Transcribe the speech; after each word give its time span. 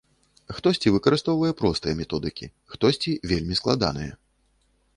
Хтосьці 0.59 0.93
выкарыстоўвае 0.95 1.51
простыя 1.59 1.93
методыкі, 2.01 2.45
хтосьці 2.73 3.11
вельмі 3.33 3.61
складаныя. 3.61 4.13